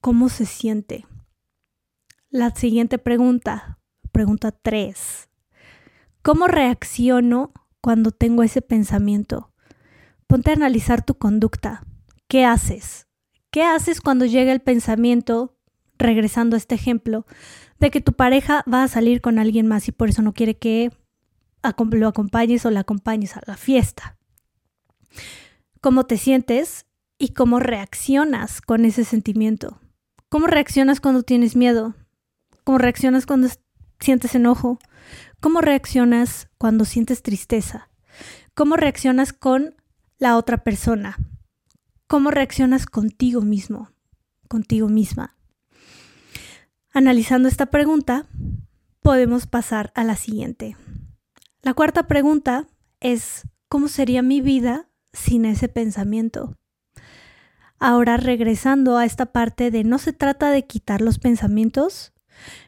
¿cómo 0.00 0.30
se 0.30 0.46
siente? 0.46 1.06
La 2.30 2.50
siguiente 2.50 2.96
pregunta, 2.96 3.78
pregunta 4.10 4.52
3. 4.52 5.28
¿Cómo 6.22 6.48
reacciono 6.48 7.52
cuando 7.82 8.10
tengo 8.10 8.42
ese 8.42 8.62
pensamiento? 8.62 9.52
Ponte 10.26 10.50
a 10.50 10.54
analizar 10.54 11.04
tu 11.04 11.16
conducta. 11.16 11.84
¿Qué 12.26 12.46
haces? 12.46 13.06
¿Qué 13.50 13.62
haces 13.64 14.00
cuando 14.00 14.24
llega 14.24 14.50
el 14.50 14.60
pensamiento, 14.60 15.58
regresando 15.98 16.56
a 16.56 16.58
este 16.58 16.74
ejemplo, 16.74 17.26
de 17.78 17.90
que 17.90 18.00
tu 18.00 18.14
pareja 18.14 18.64
va 18.72 18.82
a 18.82 18.88
salir 18.88 19.20
con 19.20 19.38
alguien 19.38 19.66
más 19.66 19.86
y 19.88 19.92
por 19.92 20.08
eso 20.08 20.22
no 20.22 20.32
quiere 20.32 20.56
que 20.56 20.90
lo 21.90 22.08
acompañes 22.08 22.66
o 22.66 22.70
la 22.70 22.80
acompañes 22.80 23.36
a 23.36 23.42
la 23.46 23.56
fiesta? 23.56 24.16
¿Cómo 25.80 26.04
te 26.04 26.16
sientes 26.16 26.86
y 27.18 27.30
cómo 27.30 27.60
reaccionas 27.60 28.60
con 28.60 28.84
ese 28.84 29.04
sentimiento? 29.04 29.80
¿Cómo 30.28 30.46
reaccionas 30.46 31.00
cuando 31.00 31.22
tienes 31.22 31.56
miedo? 31.56 31.94
¿Cómo 32.64 32.78
reaccionas 32.78 33.26
cuando 33.26 33.48
sientes 34.00 34.34
enojo? 34.34 34.78
¿Cómo 35.40 35.60
reaccionas 35.60 36.48
cuando 36.58 36.84
sientes 36.84 37.22
tristeza? 37.22 37.90
¿Cómo 38.54 38.76
reaccionas 38.76 39.32
con 39.32 39.76
la 40.18 40.36
otra 40.36 40.64
persona? 40.64 41.16
¿Cómo 42.06 42.30
reaccionas 42.30 42.86
contigo 42.86 43.40
mismo, 43.42 43.90
contigo 44.48 44.88
misma? 44.88 45.36
Analizando 46.92 47.48
esta 47.48 47.66
pregunta, 47.66 48.26
podemos 49.02 49.46
pasar 49.46 49.92
a 49.94 50.04
la 50.04 50.16
siguiente. 50.16 50.76
La 51.64 51.72
cuarta 51.72 52.06
pregunta 52.06 52.66
es, 53.00 53.48
¿cómo 53.70 53.88
sería 53.88 54.20
mi 54.20 54.42
vida 54.42 54.90
sin 55.14 55.46
ese 55.46 55.70
pensamiento? 55.70 56.58
Ahora 57.78 58.18
regresando 58.18 58.98
a 58.98 59.06
esta 59.06 59.32
parte 59.32 59.70
de 59.70 59.82
no 59.82 59.96
se 59.96 60.12
trata 60.12 60.50
de 60.50 60.66
quitar 60.66 61.00
los 61.00 61.18
pensamientos, 61.18 62.12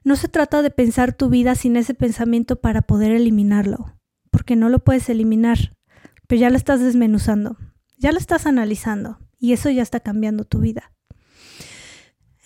no 0.03 0.17
se 0.17 0.29
trata 0.29 0.63
de 0.63 0.71
pensar 0.71 1.13
tu 1.13 1.29
vida 1.29 1.55
sin 1.57 1.77
ese 1.77 1.93
pensamiento 1.93 2.63
para 2.63 2.81
poder 2.81 3.13
eliminarlo, 3.13 3.99
porque 4.31 4.57
no 4.57 4.71
lo 4.71 4.79
puedes 4.79 5.11
eliminar, 5.11 5.77
pero 6.27 6.41
ya 6.41 6.49
lo 6.49 6.57
estás 6.57 6.81
desmenuzando, 6.81 7.59
ya 7.99 8.13
lo 8.13 8.19
estás 8.19 8.47
analizando 8.47 9.19
y 9.39 9.53
eso 9.53 9.69
ya 9.69 9.83
está 9.83 10.01
cambiando 10.01 10.45
tu 10.45 10.61
vida. 10.61 10.95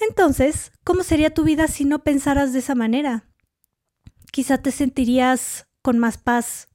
Entonces, 0.00 0.72
¿cómo 0.82 1.04
sería 1.04 1.32
tu 1.32 1.44
vida 1.44 1.68
si 1.68 1.84
no 1.84 2.02
pensaras 2.02 2.52
de 2.52 2.58
esa 2.58 2.74
manera? 2.74 3.28
Quizá 4.32 4.58
te 4.58 4.72
sentirías 4.72 5.69
con 5.82 5.98
más 5.98 6.18
paz, 6.18 6.68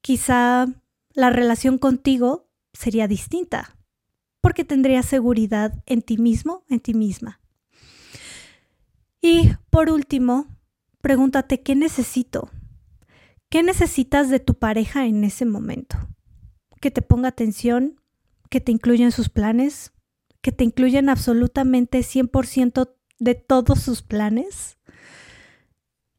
quizá 0.00 0.66
la 1.14 1.30
relación 1.30 1.78
contigo 1.78 2.48
sería 2.72 3.08
distinta, 3.08 3.76
porque 4.40 4.64
tendrías 4.64 5.06
seguridad 5.06 5.82
en 5.86 6.02
ti 6.02 6.18
mismo, 6.18 6.64
en 6.68 6.80
ti 6.80 6.94
misma. 6.94 7.40
Y 9.20 9.52
por 9.70 9.90
último, 9.90 10.46
pregúntate, 11.00 11.62
¿qué 11.62 11.76
necesito? 11.76 12.50
¿Qué 13.48 13.62
necesitas 13.62 14.30
de 14.30 14.40
tu 14.40 14.54
pareja 14.54 15.06
en 15.06 15.24
ese 15.24 15.44
momento? 15.44 15.96
Que 16.80 16.90
te 16.90 17.02
ponga 17.02 17.28
atención, 17.28 18.00
que 18.50 18.60
te 18.60 18.72
incluya 18.72 19.04
en 19.04 19.12
sus 19.12 19.28
planes, 19.28 19.92
que 20.40 20.52
te 20.52 20.64
incluyan 20.64 21.08
absolutamente 21.08 22.00
100% 22.00 22.94
de 23.18 23.34
todos 23.34 23.80
sus 23.80 24.02
planes. 24.02 24.78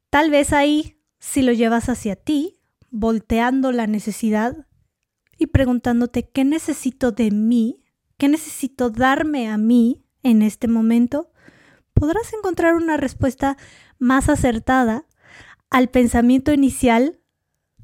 Tal 0.10 0.30
vez 0.32 0.54
ahí, 0.54 1.03
si 1.24 1.42
lo 1.42 1.54
llevas 1.54 1.88
hacia 1.88 2.18
ti, 2.18 2.60
volteando 2.92 3.72
la 3.72 3.88
necesidad 3.88 4.68
y 5.38 5.48
preguntándote 5.48 6.30
qué 6.30 6.44
necesito 6.44 7.14
de 7.14 7.32
mí, 7.32 7.80
qué 8.18 8.28
necesito 8.28 8.90
darme 8.90 9.48
a 9.48 9.58
mí 9.58 10.04
en 10.22 10.42
este 10.42 10.68
momento, 10.68 11.32
podrás 11.94 12.34
encontrar 12.34 12.76
una 12.76 12.98
respuesta 12.98 13.56
más 14.00 14.28
acertada 14.28 15.06
al 15.70 15.88
pensamiento 15.88 16.52
inicial 16.52 17.22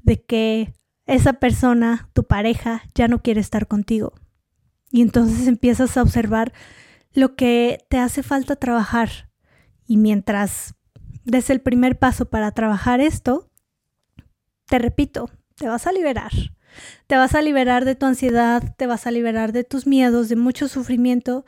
de 0.04 0.22
que 0.22 0.74
esa 1.06 1.32
persona, 1.32 2.10
tu 2.12 2.26
pareja, 2.26 2.84
ya 2.94 3.08
no 3.08 3.22
quiere 3.22 3.40
estar 3.40 3.68
contigo. 3.68 4.12
Y 4.92 5.02
entonces 5.02 5.48
empiezas 5.48 5.96
a 5.96 6.02
observar 6.02 6.52
lo 7.14 7.38
que 7.38 7.86
te 7.90 8.00
hace 8.00 8.22
falta 8.22 8.58
trabajar. 8.58 9.32
Y 9.88 9.96
mientras 9.96 10.76
des 11.26 11.50
el 11.50 11.62
primer 11.62 11.98
paso 11.98 12.30
para 12.30 12.52
trabajar 12.52 13.02
esto, 13.02 13.50
te 14.66 14.80
repito, 14.80 15.30
te 15.56 15.68
vas 15.68 15.88
a 15.88 15.92
liberar. 15.92 16.32
Te 17.08 17.18
vas 17.18 17.36
a 17.36 17.42
liberar 17.42 17.86
de 17.86 17.96
tu 17.96 18.06
ansiedad, 18.06 18.76
te 18.78 18.88
vas 18.88 19.08
a 19.08 19.12
liberar 19.12 19.52
de 19.52 19.64
tus 19.64 19.88
miedos, 19.88 20.30
de 20.30 20.36
mucho 20.36 20.68
sufrimiento 20.68 21.46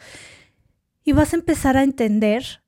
y 1.04 1.14
vas 1.14 1.34
a 1.34 1.38
empezar 1.38 1.78
a 1.78 1.84
entender 1.84 2.64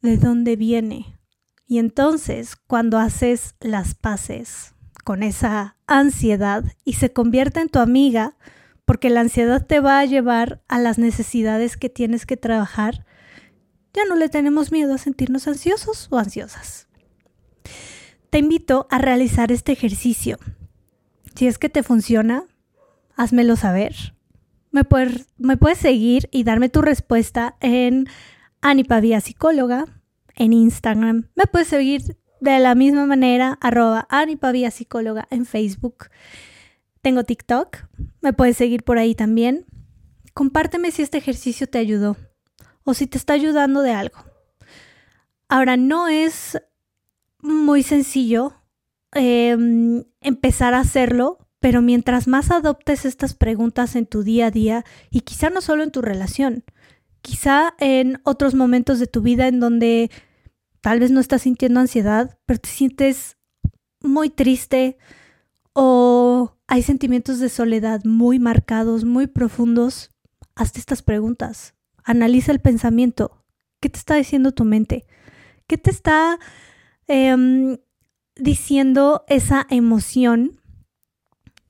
de 0.00 0.16
dónde 0.16 0.56
viene. 0.56 1.18
Y 1.66 1.78
entonces, 1.78 2.56
cuando 2.56 2.98
haces 2.98 3.54
las 3.60 3.94
paces 3.94 4.74
con 5.04 5.22
esa 5.22 5.76
ansiedad 5.86 6.64
y 6.84 6.94
se 6.94 7.12
convierte 7.12 7.60
en 7.60 7.68
tu 7.68 7.78
amiga, 7.78 8.36
porque 8.84 9.10
la 9.10 9.20
ansiedad 9.20 9.64
te 9.64 9.80
va 9.80 10.00
a 10.00 10.04
llevar 10.04 10.62
a 10.68 10.78
las 10.78 10.98
necesidades 10.98 11.76
que 11.76 11.88
tienes 11.88 12.26
que 12.26 12.36
trabajar, 12.36 13.06
ya 13.94 14.04
no 14.04 14.16
le 14.16 14.28
tenemos 14.28 14.72
miedo 14.72 14.94
a 14.94 14.98
sentirnos 14.98 15.46
ansiosos 15.46 16.08
o 16.10 16.18
ansiosas. 16.18 16.88
Te 18.30 18.38
invito 18.38 18.86
a 18.90 18.98
realizar 18.98 19.52
este 19.52 19.72
ejercicio. 19.72 20.38
Si 21.34 21.46
es 21.46 21.58
que 21.58 21.68
te 21.68 21.82
funciona, 21.82 22.44
házmelo 23.14 23.56
saber. 23.56 24.14
Me 24.70 24.84
puedes, 24.84 25.26
me 25.36 25.56
puedes 25.56 25.78
seguir 25.78 26.28
y 26.32 26.44
darme 26.44 26.70
tu 26.70 26.80
respuesta 26.80 27.56
en 27.60 28.06
Anipavia 28.62 29.20
Psicóloga 29.20 29.84
en 30.34 30.54
Instagram. 30.54 31.28
Me 31.34 31.44
puedes 31.44 31.68
seguir 31.68 32.16
de 32.40 32.58
la 32.58 32.74
misma 32.74 33.04
manera, 33.06 33.58
arroba 33.60 34.06
Anipavia 34.08 34.70
Psicóloga 34.70 35.28
en 35.30 35.44
Facebook. 35.44 36.06
Tengo 37.02 37.24
TikTok, 37.24 37.76
me 38.22 38.32
puedes 38.32 38.56
seguir 38.56 38.82
por 38.82 38.96
ahí 38.96 39.14
también. 39.14 39.66
Compárteme 40.32 40.90
si 40.90 41.02
este 41.02 41.18
ejercicio 41.18 41.66
te 41.66 41.78
ayudó 41.78 42.16
o 42.84 42.94
si 42.94 43.06
te 43.06 43.18
está 43.18 43.34
ayudando 43.34 43.82
de 43.82 43.92
algo. 43.92 44.18
Ahora, 45.48 45.76
no 45.76 46.08
es 46.08 46.60
muy 47.40 47.82
sencillo 47.82 48.54
em, 49.12 50.04
empezar 50.20 50.74
a 50.74 50.80
hacerlo, 50.80 51.38
pero 51.60 51.82
mientras 51.82 52.26
más 52.26 52.50
adoptes 52.50 53.04
estas 53.04 53.34
preguntas 53.34 53.94
en 53.96 54.06
tu 54.06 54.22
día 54.22 54.46
a 54.46 54.50
día, 54.50 54.84
y 55.10 55.20
quizá 55.20 55.50
no 55.50 55.60
solo 55.60 55.82
en 55.82 55.90
tu 55.90 56.02
relación, 56.02 56.64
quizá 57.20 57.74
en 57.78 58.20
otros 58.24 58.54
momentos 58.54 58.98
de 58.98 59.06
tu 59.06 59.22
vida 59.22 59.46
en 59.46 59.60
donde 59.60 60.10
tal 60.80 61.00
vez 61.00 61.10
no 61.10 61.20
estás 61.20 61.42
sintiendo 61.42 61.80
ansiedad, 61.80 62.38
pero 62.46 62.60
te 62.60 62.68
sientes 62.68 63.36
muy 64.00 64.30
triste 64.30 64.98
o 65.72 66.56
hay 66.66 66.82
sentimientos 66.82 67.38
de 67.38 67.48
soledad 67.48 68.02
muy 68.04 68.38
marcados, 68.38 69.04
muy 69.04 69.26
profundos, 69.26 70.10
hazte 70.54 70.80
estas 70.80 71.02
preguntas. 71.02 71.74
Analiza 72.04 72.52
el 72.52 72.60
pensamiento. 72.60 73.44
¿Qué 73.80 73.88
te 73.88 73.98
está 73.98 74.14
diciendo 74.16 74.52
tu 74.52 74.64
mente? 74.64 75.06
¿Qué 75.66 75.78
te 75.78 75.90
está 75.90 76.38
em, 77.06 77.78
diciendo 78.36 79.24
esa 79.28 79.66
emoción? 79.70 80.60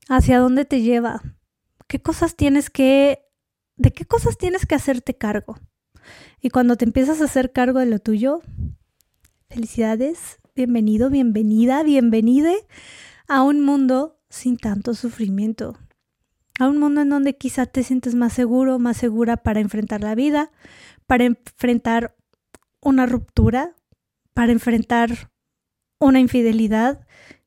¿Hacia 0.08 0.38
dónde 0.38 0.64
te 0.64 0.82
lleva? 0.82 1.22
¿Qué 1.86 2.00
cosas 2.00 2.36
tienes 2.36 2.70
que... 2.70 3.20
¿De 3.76 3.92
qué 3.92 4.04
cosas 4.04 4.36
tienes 4.36 4.66
que 4.66 4.74
hacerte 4.74 5.16
cargo? 5.16 5.58
Y 6.40 6.50
cuando 6.50 6.76
te 6.76 6.84
empiezas 6.84 7.20
a 7.20 7.24
hacer 7.24 7.52
cargo 7.52 7.78
de 7.78 7.86
lo 7.86 7.98
tuyo, 7.98 8.42
felicidades, 9.48 10.38
bienvenido, 10.54 11.10
bienvenida, 11.10 11.82
bienvenide 11.82 12.66
a 13.28 13.42
un 13.42 13.60
mundo 13.60 14.20
sin 14.28 14.56
tanto 14.56 14.94
sufrimiento. 14.94 15.78
A 16.62 16.68
un 16.68 16.78
mundo 16.78 17.00
en 17.00 17.08
donde 17.08 17.36
quizá 17.36 17.66
te 17.66 17.82
sientes 17.82 18.14
más 18.14 18.32
seguro, 18.32 18.78
más 18.78 18.96
segura 18.96 19.36
para 19.36 19.58
enfrentar 19.58 20.00
la 20.00 20.14
vida, 20.14 20.52
para 21.08 21.24
enfrentar 21.24 22.14
una 22.80 23.04
ruptura, 23.04 23.74
para 24.32 24.52
enfrentar 24.52 25.32
una 25.98 26.20
infidelidad, 26.20 27.04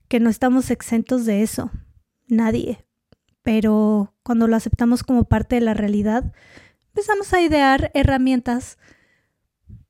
que 0.10 0.20
no 0.20 0.30
estamos 0.30 0.70
exentos 0.70 1.26
de 1.26 1.44
eso. 1.44 1.72
Nadie. 2.28 2.86
Pero 3.42 4.14
cuando 4.22 4.48
lo 4.48 4.58
aceptamos 4.58 5.04
como 5.04 5.24
parte 5.24 5.56
de 5.56 5.62
la 5.62 5.74
realidad, 5.74 6.34
empezamos 6.88 7.34
a 7.34 7.42
idear 7.42 7.92
herramientas 7.94 8.78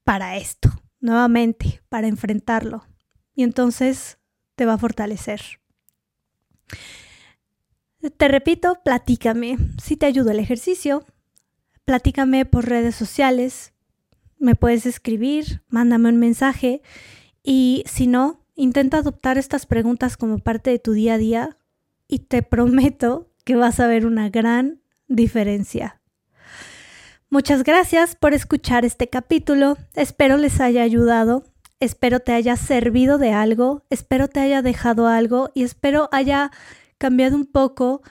para 0.03 0.37
esto, 0.37 0.69
nuevamente, 0.99 1.81
para 1.89 2.05
enfrentarlo. 2.05 2.85
Y 3.33 3.41
entonces 3.41 4.19
te 4.55 4.67
va 4.67 4.73
a 4.73 4.77
fortalecer. 4.77 5.41
Te 8.09 8.27
repito, 8.27 8.79
platícame 8.83 9.57
si 9.81 9.97
te 9.97 10.05
ayuda 10.05 10.31
el 10.31 10.39
ejercicio. 10.39 11.05
Platícame 11.85 12.45
por 12.45 12.67
redes 12.67 12.95
sociales. 12.95 13.73
Me 14.37 14.55
puedes 14.55 14.85
escribir, 14.85 15.61
mándame 15.69 16.09
un 16.09 16.17
mensaje. 16.17 16.81
Y 17.43 17.83
si 17.87 18.07
no, 18.07 18.45
intenta 18.55 18.97
adoptar 18.97 19.37
estas 19.37 19.65
preguntas 19.65 20.17
como 20.17 20.39
parte 20.39 20.71
de 20.71 20.79
tu 20.79 20.93
día 20.93 21.15
a 21.15 21.17
día 21.17 21.57
y 22.07 22.19
te 22.19 22.41
prometo 22.43 23.31
que 23.43 23.55
vas 23.55 23.79
a 23.79 23.87
ver 23.87 24.05
una 24.05 24.29
gran 24.29 24.81
diferencia. 25.07 26.01
Muchas 27.29 27.63
gracias 27.63 28.15
por 28.15 28.33
escuchar 28.33 28.85
este 28.85 29.09
capítulo. 29.09 29.77
Espero 29.93 30.37
les 30.37 30.59
haya 30.61 30.83
ayudado. 30.83 31.43
Espero 31.79 32.19
te 32.19 32.31
haya 32.33 32.55
servido 32.55 33.17
de 33.17 33.31
algo. 33.31 33.83
Espero 33.89 34.27
te 34.27 34.39
haya 34.39 34.61
dejado 34.61 35.07
algo 35.07 35.51
y 35.53 35.63
espero 35.63 36.07
haya 36.11 36.51
cambiado 36.97 37.35
un 37.35 37.45
poco 37.45 38.01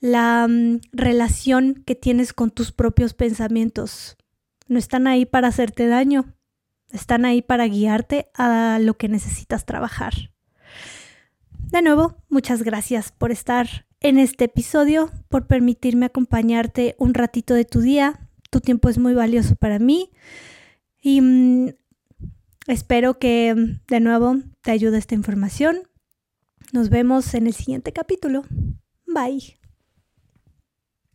la 0.00 0.46
mm, 0.48 0.80
relación 0.92 1.82
que 1.86 1.94
tienes 1.94 2.32
con 2.32 2.50
tus 2.50 2.72
propios 2.72 3.14
pensamientos. 3.14 4.16
No 4.66 4.78
están 4.78 5.06
ahí 5.06 5.26
para 5.26 5.48
hacerte 5.48 5.86
daño, 5.86 6.34
están 6.90 7.24
ahí 7.24 7.42
para 7.42 7.66
guiarte 7.66 8.30
a 8.34 8.78
lo 8.80 8.96
que 8.96 9.08
necesitas 9.08 9.66
trabajar. 9.66 10.14
De 11.70 11.82
nuevo, 11.82 12.16
muchas 12.28 12.62
gracias 12.62 13.12
por 13.12 13.30
estar 13.30 13.86
en 14.00 14.18
este 14.18 14.46
episodio, 14.46 15.10
por 15.28 15.46
permitirme 15.46 16.06
acompañarte 16.06 16.96
un 16.98 17.14
ratito 17.14 17.54
de 17.54 17.64
tu 17.64 17.80
día. 17.80 18.28
Tu 18.50 18.60
tiempo 18.60 18.88
es 18.88 18.98
muy 18.98 19.14
valioso 19.14 19.54
para 19.54 19.78
mí 19.78 20.10
y 21.00 21.20
mm, 21.20 21.68
espero 22.66 23.18
que 23.18 23.54
mm, 23.54 23.86
de 23.86 24.00
nuevo 24.00 24.38
te 24.62 24.72
ayude 24.72 24.98
esta 24.98 25.14
información 25.14 25.89
nos 26.72 26.88
vemos 26.88 27.34
en 27.34 27.46
el 27.46 27.54
siguiente 27.54 27.92
capítulo. 27.92 28.44
Bye. 29.06 29.59